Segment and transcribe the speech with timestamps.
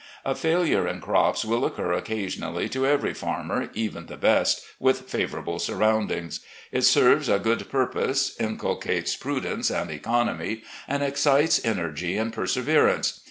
[0.25, 5.01] A failure in crops will occur occa sionally to every farmer, even the best, with
[5.01, 6.39] favourable surroundings.
[6.71, 13.19] It serves a good purpose, inculcates pru dence and economy, and excites energy and perseverance.